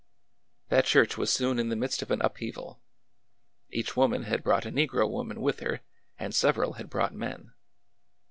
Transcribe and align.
That 0.69 0.85
church 0.85 1.15
was 1.15 1.31
soon 1.31 1.59
in 1.59 1.69
the 1.69 1.75
midst 1.75 2.01
of 2.01 2.09
an 2.09 2.23
upheaval. 2.23 2.81
Each 3.69 3.95
woman 3.95 4.23
had 4.23 4.41
brought 4.41 4.65
a 4.65 4.71
negro 4.71 5.07
woman 5.07 5.41
with 5.41 5.59
her, 5.59 5.81
and 6.17 6.33
several 6.33 6.73
had 6.73 6.89
brought 6.89 7.13
men. 7.13 7.53